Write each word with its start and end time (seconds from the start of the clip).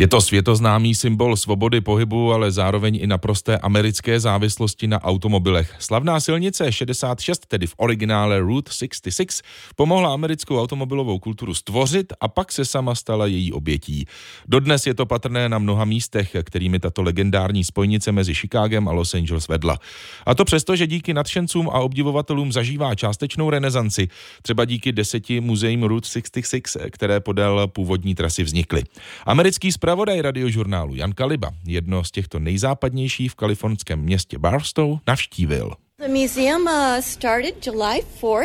Je 0.00 0.08
to 0.08 0.20
světoznámý 0.20 0.94
symbol 0.94 1.36
svobody 1.36 1.80
pohybu, 1.80 2.32
ale 2.32 2.50
zároveň 2.50 2.98
i 3.02 3.06
naprosté 3.06 3.58
americké 3.58 4.20
závislosti 4.20 4.86
na 4.86 5.04
automobilech. 5.04 5.76
Slavná 5.78 6.20
silnice 6.20 6.72
66, 6.72 7.46
tedy 7.46 7.66
v 7.66 7.74
originále 7.76 8.40
Route 8.40 8.72
66, 8.72 9.42
pomohla 9.76 10.14
americkou 10.14 10.60
automobilovou 10.60 11.18
kulturu 11.18 11.54
stvořit 11.54 12.12
a 12.20 12.28
pak 12.28 12.52
se 12.52 12.64
sama 12.64 12.94
stala 12.94 13.26
její 13.26 13.52
obětí. 13.52 14.06
Dodnes 14.48 14.86
je 14.86 14.94
to 14.94 15.06
patrné 15.06 15.48
na 15.48 15.58
mnoha 15.58 15.84
místech, 15.84 16.36
kterými 16.42 16.78
tato 16.78 17.02
legendární 17.02 17.64
spojnice 17.64 18.12
mezi 18.12 18.34
Chicagem 18.34 18.88
a 18.88 18.92
Los 18.92 19.14
Angeles 19.14 19.48
vedla. 19.48 19.78
A 20.26 20.34
to 20.34 20.44
přesto, 20.44 20.76
že 20.76 20.86
díky 20.86 21.14
nadšencům 21.14 21.68
a 21.68 21.80
obdivovatelům 21.80 22.52
zažívá 22.52 22.94
částečnou 22.94 23.50
renesanci, 23.50 24.08
třeba 24.42 24.64
díky 24.64 24.92
deseti 24.92 25.40
muzeím 25.40 25.82
Route 25.82 26.08
66, 26.08 26.76
které 26.90 27.20
podél 27.20 27.66
původní 27.68 28.14
trasy 28.14 28.44
vznikly. 28.44 28.82
Americký 29.26 29.72
Zpravodaj 29.90 30.22
radiožurnálu 30.22 30.94
Jan 30.94 31.12
Kaliba 31.12 31.50
jedno 31.66 32.04
z 32.04 32.10
těchto 32.10 32.38
nejzápadnějších 32.38 33.32
v 33.32 33.34
kalifornském 33.34 33.98
městě 33.98 34.38
Barstow 34.38 34.98
navštívil. 35.06 35.74
Uh, 36.00 37.00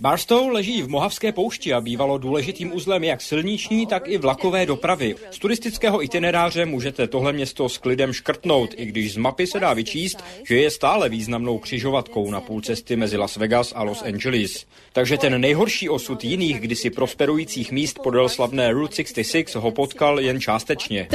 Barstow 0.00 0.48
leží 0.48 0.82
v 0.82 0.88
Mohavské 0.88 1.32
poušti 1.32 1.74
a 1.74 1.80
bývalo 1.80 2.18
důležitým 2.18 2.74
uzlem 2.74 3.04
jak 3.04 3.20
silniční, 3.20 3.86
tak 3.86 4.08
i 4.08 4.18
vlakové 4.18 4.66
dopravy. 4.66 5.14
Z 5.30 5.38
turistického 5.38 6.02
itineráře 6.02 6.66
můžete 6.66 7.06
tohle 7.06 7.32
město 7.32 7.68
s 7.68 7.78
klidem 7.78 8.12
škrtnout, 8.12 8.74
i 8.76 8.86
když 8.86 9.12
z 9.12 9.16
mapy 9.16 9.46
se 9.46 9.60
dá 9.60 9.72
vyčíst, 9.72 10.24
že 10.48 10.56
je 10.56 10.70
stále 10.70 11.08
významnou 11.08 11.58
křižovatkou 11.58 12.30
na 12.30 12.40
půl 12.40 12.60
cesty 12.60 12.96
mezi 12.96 13.16
Las 13.16 13.36
Vegas 13.36 13.72
a 13.76 13.82
Los 13.82 14.02
Angeles. 14.02 14.66
Takže 14.92 15.18
ten 15.18 15.40
nejhorší 15.40 15.88
osud 15.88 16.24
jiných 16.24 16.60
kdysi 16.60 16.90
prosperujících 16.90 17.72
míst 17.72 17.98
podél 18.02 18.28
slavné 18.28 18.72
Route 18.72 18.94
66 18.94 19.54
ho 19.54 19.70
potkal 19.70 20.20
jen 20.20 20.40
částečně. 20.40 21.08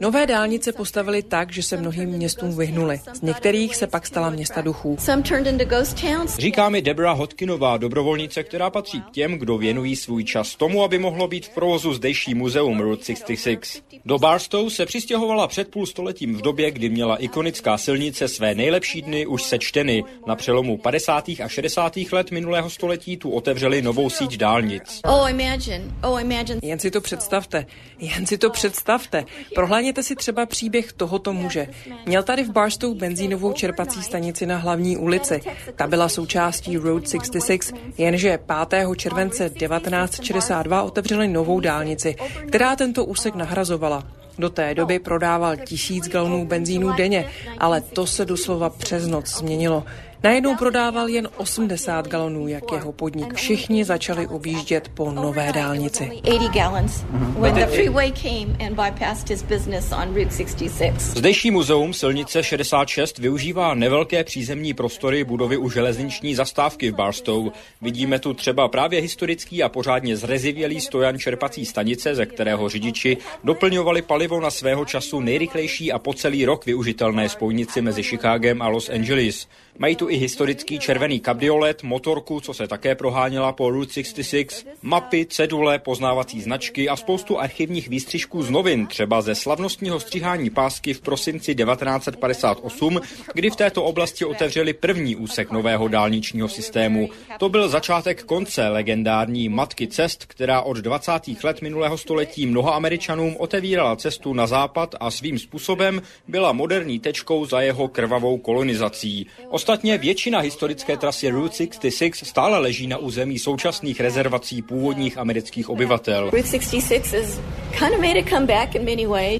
Nové 0.00 0.26
dálnice 0.26 0.72
postavili 0.72 1.22
tak, 1.22 1.52
že 1.52 1.62
se 1.62 1.76
mnohým 1.76 2.08
městům 2.08 2.56
vyhnuli. 2.56 3.00
Z 3.14 3.20
některých 3.20 3.76
se 3.76 3.86
pak 3.86 4.06
stali 4.06 4.19
stala 4.20 4.30
města 4.30 4.60
duchů. 4.60 4.96
Říká 6.38 6.68
mi 6.68 6.82
Deborah 6.82 7.16
Hodkinová, 7.16 7.76
dobrovolnice, 7.76 8.42
která 8.42 8.70
patří 8.70 9.00
k 9.00 9.10
těm, 9.10 9.38
kdo 9.38 9.58
věnují 9.58 9.96
svůj 9.96 10.24
čas 10.24 10.56
tomu, 10.56 10.82
aby 10.84 10.98
mohlo 10.98 11.28
být 11.28 11.46
v 11.46 11.54
provozu 11.54 11.94
zdejší 11.94 12.34
muzeum 12.34 12.80
Route 12.80 13.04
66. 13.04 13.84
Do 14.04 14.18
Barstow 14.18 14.68
se 14.68 14.86
přistěhovala 14.86 15.48
před 15.48 15.68
půl 15.68 15.86
stoletím 15.86 16.34
v 16.34 16.42
době, 16.42 16.70
kdy 16.70 16.88
měla 16.88 17.16
ikonická 17.16 17.78
silnice 17.78 18.28
své 18.28 18.54
nejlepší 18.54 19.02
dny 19.02 19.26
už 19.26 19.42
sečteny. 19.42 20.04
Na 20.26 20.36
přelomu 20.36 20.76
50. 20.76 21.28
a 21.28 21.48
60. 21.48 21.96
let 22.12 22.30
minulého 22.30 22.70
století 22.70 23.16
tu 23.16 23.30
otevřeli 23.30 23.82
novou 23.82 24.10
síť 24.10 24.36
dálnic. 24.36 25.00
Oh, 25.04 25.30
imagine. 25.30 25.84
Oh, 26.02 26.20
imagine. 26.20 26.60
Jen 26.62 26.78
si 26.78 26.90
to 26.90 27.00
představte. 27.00 27.66
Jen 27.98 28.26
si 28.26 28.38
to 28.38 28.50
představte. 28.50 29.24
Prohlédněte 29.54 30.02
si 30.02 30.16
třeba 30.16 30.46
příběh 30.46 30.92
tohoto 30.92 31.32
muže. 31.32 31.66
Měl 32.06 32.22
tady 32.22 32.44
v 32.44 32.50
Barstow 32.50 32.94
benzínovou 32.94 33.52
čerpací 33.52 34.02
stanici 34.10 34.46
na 34.46 34.56
hlavní 34.56 34.96
ulici. 34.96 35.40
Ta 35.76 35.86
byla 35.86 36.08
součástí 36.08 36.76
Road 36.76 37.08
66, 37.08 37.74
jenže 37.98 38.38
5. 38.68 38.86
července 38.96 39.50
1962 39.50 40.82
otevřeli 40.82 41.28
novou 41.28 41.60
dálnici, 41.60 42.16
která 42.48 42.76
tento 42.76 43.04
úsek 43.04 43.34
nahrazovala. 43.34 44.02
Do 44.38 44.50
té 44.50 44.74
doby 44.74 44.98
prodával 44.98 45.56
tisíc 45.56 46.08
galonů 46.08 46.46
benzínu 46.46 46.92
denně, 46.92 47.30
ale 47.58 47.80
to 47.80 48.06
se 48.06 48.24
doslova 48.24 48.70
přes 48.70 49.06
noc 49.06 49.38
změnilo. 49.38 49.84
Najednou 50.22 50.56
prodával 50.56 51.08
jen 51.08 51.28
80 51.36 52.08
galonů, 52.08 52.48
jak 52.48 52.64
jeho 52.72 52.92
podnik. 52.92 53.34
Všichni 53.34 53.84
začali 53.84 54.26
objíždět 54.26 54.88
po 54.88 55.12
nové 55.12 55.52
dálnici. 55.52 56.10
Zdejší 60.98 61.50
muzeum 61.50 61.92
silnice 61.92 62.42
66 62.42 63.18
využívá 63.18 63.74
nevelké 63.74 64.24
přízemní 64.24 64.74
prostory 64.74 65.24
budovy 65.24 65.56
u 65.56 65.70
železniční 65.70 66.34
zastávky 66.34 66.90
v 66.90 66.94
Barstow. 66.94 67.48
Vidíme 67.82 68.18
tu 68.18 68.34
třeba 68.34 68.68
právě 68.68 69.00
historický 69.00 69.62
a 69.62 69.68
pořádně 69.68 70.16
zrezivělý 70.16 70.80
stojan 70.80 71.18
čerpací 71.18 71.66
stanice, 71.66 72.14
ze 72.14 72.26
kterého 72.26 72.68
řidiči 72.68 73.16
doplňovali 73.44 74.02
palivo 74.02 74.40
na 74.40 74.50
svého 74.50 74.84
času 74.84 75.20
nejrychlejší 75.20 75.92
a 75.92 75.98
po 75.98 76.14
celý 76.14 76.44
rok 76.44 76.66
využitelné 76.66 77.28
spojnici 77.28 77.82
mezi 77.82 78.02
Chicagem 78.02 78.62
a 78.62 78.68
Los 78.68 78.88
Angeles. 78.88 79.48
Mají 79.78 79.96
tu 79.96 80.09
i 80.10 80.16
historický 80.16 80.78
červený 80.78 81.20
kabriolet, 81.20 81.82
motorku, 81.82 82.40
co 82.40 82.54
se 82.54 82.66
také 82.66 82.94
proháněla 82.94 83.52
po 83.52 83.70
Route 83.70 83.92
66, 83.92 84.66
mapy, 84.82 85.26
cedule, 85.26 85.78
poznávací 85.78 86.40
značky 86.40 86.88
a 86.88 86.96
spoustu 86.96 87.38
archivních 87.38 87.88
výstřižků 87.88 88.42
z 88.42 88.50
novin, 88.50 88.86
třeba 88.86 89.22
ze 89.22 89.34
slavnostního 89.34 90.00
stříhání 90.00 90.50
pásky 90.50 90.94
v 90.94 91.00
prosinci 91.00 91.54
1958, 91.54 93.00
kdy 93.34 93.50
v 93.50 93.56
této 93.56 93.84
oblasti 93.84 94.24
otevřeli 94.24 94.72
první 94.72 95.16
úsek 95.16 95.50
nového 95.50 95.88
dálničního 95.88 96.48
systému. 96.48 97.08
To 97.38 97.48
byl 97.48 97.68
začátek 97.68 98.22
konce 98.22 98.68
legendární 98.68 99.48
matky 99.48 99.86
cest, 99.86 100.24
která 100.26 100.60
od 100.60 100.76
20. 100.76 101.12
let 101.44 101.62
minulého 101.62 101.98
století 101.98 102.46
mnoha 102.46 102.72
Američanům 102.72 103.36
otevírala 103.38 103.96
cestu 103.96 104.34
na 104.34 104.46
západ 104.46 104.94
a 105.00 105.10
svým 105.10 105.38
způsobem 105.38 106.02
byla 106.28 106.52
moderní 106.52 106.98
tečkou 106.98 107.46
za 107.46 107.60
jeho 107.60 107.88
krvavou 107.88 108.38
kolonizací. 108.38 109.26
Ostatně 109.48 109.99
většina 110.00 110.38
historické 110.38 110.96
trasy 110.96 111.28
Route 111.30 111.56
66 111.56 112.28
stále 112.28 112.58
leží 112.58 112.86
na 112.86 112.96
území 112.96 113.38
současných 113.38 114.00
rezervací 114.00 114.62
původních 114.62 115.18
amerických 115.18 115.68
obyvatel. 115.68 116.30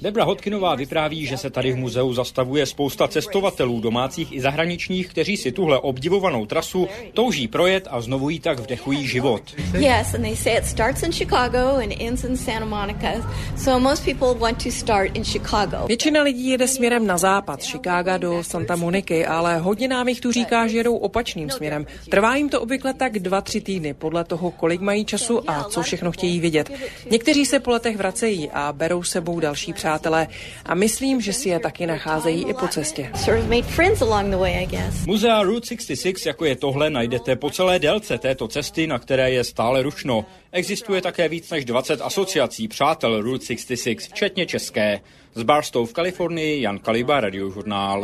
Debra 0.00 0.24
Hodkinová 0.24 0.74
vypráví, 0.74 1.26
že 1.26 1.36
se 1.36 1.50
tady 1.50 1.72
v 1.72 1.76
muzeu 1.76 2.14
zastavuje 2.14 2.66
spousta 2.66 3.08
cestovatelů 3.08 3.80
domácích 3.80 4.32
i 4.32 4.40
zahraničních, 4.40 5.08
kteří 5.08 5.36
si 5.36 5.52
tuhle 5.52 5.78
obdivovanou 5.78 6.46
trasu 6.46 6.88
touží 7.14 7.48
projet 7.48 7.88
a 7.90 8.00
znovu 8.00 8.30
jí 8.30 8.40
tak 8.40 8.60
vdechují 8.60 9.06
život. 9.06 9.42
Yes, 9.78 10.14
and 10.14 10.22
they 10.22 10.36
say 10.36 10.58
it 10.58 10.66
starts 10.66 11.02
in 11.02 11.12
Chicago 11.12 11.58
and 11.58 11.92
ends 12.00 12.24
in 12.24 12.36
Santa 12.36 12.64
Monica. 12.64 13.30
So 13.56 13.78
most 13.78 14.04
people 14.04 14.34
want 14.34 14.64
to 14.64 14.70
start 14.70 15.16
in 15.16 15.24
Chicago. 15.24 15.86
Většina 15.86 16.22
lidí 16.22 16.48
jede 16.48 16.68
směrem 16.68 17.06
na 17.06 17.18
západ, 17.18 17.62
Chicago 17.62 18.18
do 18.18 18.44
Santa 18.44 18.76
Moniky, 18.76 19.26
ale 19.26 19.58
hodně 19.58 19.88
nám 19.88 20.08
jich 20.08 20.20
tu 20.20 20.32
říká, 20.32 20.66
že 20.66 20.76
jedou 20.76 20.96
opačným 20.96 21.50
směrem. 21.50 21.86
Trvá 22.10 22.36
jim 22.36 22.48
to 22.48 22.60
obvykle 22.60 22.94
tak 22.94 23.18
dva, 23.18 23.40
tři 23.40 23.60
týdny, 23.60 23.94
podle 23.94 24.24
toho, 24.24 24.50
kolik 24.50 24.80
mají 24.80 25.04
času 25.04 25.50
a 25.50 25.64
co 25.64 25.82
všechno 25.82 26.12
chtějí 26.12 26.40
vidět. 26.40 26.70
Někteří 27.10 27.46
se 27.46 27.60
po 27.60 27.70
letech 27.70 27.96
vracejí 28.20 28.50
a 28.50 28.72
berou 28.72 29.02
sebou 29.02 29.40
další 29.40 29.72
přátelé 29.72 30.28
a 30.64 30.74
myslím, 30.74 31.20
že 31.20 31.32
si 31.32 31.48
je 31.48 31.60
taky 31.60 31.86
nacházejí 31.86 32.44
i 32.48 32.54
po 32.54 32.68
cestě. 32.68 33.10
Muzea 35.06 35.42
Route 35.42 35.66
66, 35.66 36.26
jako 36.26 36.44
je 36.44 36.56
tohle, 36.56 36.90
najdete 36.90 37.36
po 37.36 37.50
celé 37.50 37.78
délce 37.78 38.18
této 38.18 38.48
cesty, 38.48 38.86
na 38.86 38.98
které 38.98 39.30
je 39.30 39.44
stále 39.44 39.82
rušno. 39.82 40.24
Existuje 40.52 41.00
také 41.00 41.28
víc 41.28 41.50
než 41.50 41.64
20 41.64 42.00
asociací 42.00 42.68
přátel 42.68 43.20
Route 43.20 43.46
66, 43.46 44.12
včetně 44.12 44.46
české. 44.46 45.00
Z 45.34 45.42
Barstow 45.42 45.86
v 45.86 45.92
Kalifornii 45.92 46.62
Jan 46.62 46.78
Kaliba, 46.78 47.20
radiožurnál. 47.20 47.98